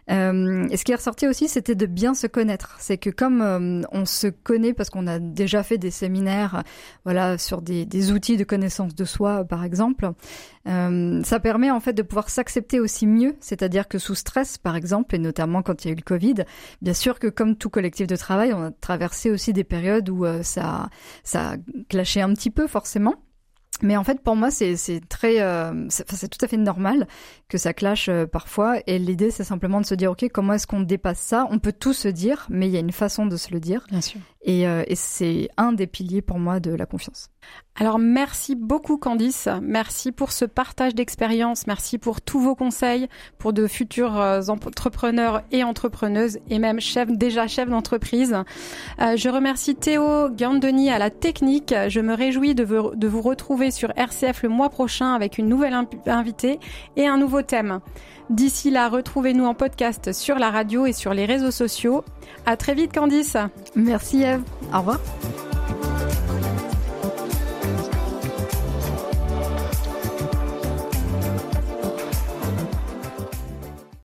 Euh, 0.10 0.68
et 0.70 0.78
ce 0.78 0.84
qui 0.84 0.92
est 0.92 0.96
ressorti 0.96 1.28
aussi, 1.28 1.48
c'était 1.48 1.76
de 1.76 1.86
bien 1.86 2.14
se 2.14 2.28
connaître. 2.28 2.78
C'est 2.80 2.98
que 2.98 3.10
comme 3.10 3.42
euh, 3.42 3.82
on 3.92 4.06
se 4.06 4.28
connaît 4.28 4.74
parce 4.74 4.90
qu'on 4.90 5.08
a 5.08 5.20
déjà 5.20 5.64
fait 5.64 5.78
des 5.78 5.92
séminaires, 5.92 6.64
voilà, 7.04 7.38
sur 7.38 7.62
des, 7.62 8.12
outils 8.12 8.38
de 8.38 8.44
connaissance 8.44 8.96
de 8.96 9.06
soi, 9.06 9.44
par 9.44 9.64
exemple, 9.64 10.12
euh, 10.68 11.22
ça 11.24 11.40
permet 11.40 11.72
en 11.72 11.80
fait 11.80 11.94
de 11.94 12.02
pouvoir 12.02 12.30
s'accepter 12.30 12.80
aussi 12.80 13.06
mieux. 13.06 13.36
C'est-à-dire 13.40 13.88
que 13.88 14.00
sous 14.00 14.16
stress, 14.16 14.58
par 14.58 14.76
exemple, 14.76 15.16
et 15.16 15.20
notamment 15.20 15.62
quand 15.62 15.84
il 15.84 15.88
y 15.88 15.90
a 15.90 15.94
eu 15.94 15.98
le 15.98 16.02
Covid, 16.02 16.46
bien 16.82 16.94
sûr 16.94 17.20
que 17.20 17.28
comme 17.28 17.56
tout 17.56 17.70
collectif 17.70 18.08
de 18.08 18.16
travail, 18.16 18.54
on 18.54 18.64
a 18.64 18.72
traversé 18.72 19.30
aussi 19.30 19.52
des 19.54 19.64
périodes 19.64 20.10
où 20.10 20.26
ça, 20.44 20.90
ça 21.24 21.52
a 21.52 21.56
clashé 21.90 22.22
un 22.22 22.34
petit 22.34 22.50
peu 22.50 22.68
forcément. 22.68 23.16
Mais 23.82 23.98
en 23.98 24.04
fait, 24.04 24.22
pour 24.22 24.36
moi, 24.36 24.52
c'est 24.52 24.76
très, 25.10 25.42
euh, 25.42 25.86
c'est 25.90 26.30
tout 26.30 26.44
à 26.44 26.48
fait 26.48 26.58
normal 26.58 27.08
que 27.48 27.58
ça 27.58 27.74
clash 27.74 28.10
euh, 28.10 28.26
parfois. 28.26 28.78
Et 28.88 29.00
l'idée, 29.00 29.32
c'est 29.32 29.44
simplement 29.44 29.82
de 29.82 29.86
se 29.86 29.96
dire, 29.96 30.12
ok, 30.12 30.26
comment 30.34 30.54
est-ce 30.54 30.68
qu'on 30.68 30.82
dépasse 30.82 31.20
ça? 31.20 31.48
On 31.52 31.60
peut 31.60 31.74
tout 31.74 31.94
se 31.94 32.08
dire, 32.08 32.48
mais 32.50 32.68
il 32.68 32.74
y 32.74 32.78
a 32.78 32.80
une 32.80 32.92
façon 32.92 33.26
de 33.26 33.38
se 33.38 33.52
le 33.52 33.60
dire. 33.60 33.86
Bien 33.90 34.02
sûr. 34.02 34.20
Et, 34.44 34.68
euh, 34.68 34.84
et 34.88 34.96
c'est 34.96 35.50
un 35.58 35.74
des 35.74 35.88
piliers 35.88 36.22
pour 36.22 36.40
moi 36.40 36.60
de 36.60 36.72
la 36.72 36.86
confiance. 36.86 37.30
Alors 37.80 38.00
merci 38.00 38.56
beaucoup 38.56 38.98
Candice, 38.98 39.48
merci 39.62 40.12
pour 40.12 40.32
ce 40.32 40.46
partage 40.46 40.96
d'expérience, 40.96 41.68
merci 41.68 42.00
pour 42.00 42.22
tous 42.22 42.40
vos 42.40 42.56
conseils 42.56 43.08
pour 43.38 43.54
de 43.54 43.68
futurs 43.68 44.20
euh, 44.20 44.42
entrepreneurs 44.48 45.44
et 45.52 45.64
entrepreneuses 45.64 46.40
et 46.50 46.58
même 46.58 46.80
chefs 46.80 47.12
déjà 47.12 47.46
chefs 47.46 47.70
d'entreprise. 47.70 48.36
Euh, 49.00 49.16
je 49.16 49.30
remercie 49.30 49.76
Théo 49.76 50.30
Gandoni 50.30 50.90
à 50.90 50.98
la 50.98 51.12
technique. 51.12 51.74
Je 51.88 52.00
me 52.00 52.16
réjouis 52.16 52.56
de 52.56 52.64
vous, 52.64 53.22
retrouver 53.22 53.70
sur 53.70 53.94
RCF 53.96 54.42
le 54.42 54.50
mois 54.50 54.70
prochain 54.70 55.14
avec 55.14 55.38
une 55.38 55.48
nouvelle 55.48 55.76
invitée 56.08 56.60
et 56.96 57.06
un 57.06 57.18
nouveau 57.18 57.44
thème. 57.44 57.82
D'ici 58.32 58.72
là, 58.72 58.90
retrouvez-nous 58.90 59.46
en 59.46 59.54
podcast 59.54 60.14
sur 60.14 60.40
la 60.40 60.50
radio 60.50 60.88
et 60.88 60.94
sur 60.94 61.14
les 61.14 61.26
réseaux 61.26 61.52
sociaux. 61.52 62.04
À 62.48 62.58
très 62.58 62.74
vite 62.74 62.94
Candice. 62.94 63.38
Merci 63.76 64.24
Eve. 64.24 64.42
Au 64.74 64.80
revoir. 64.80 65.00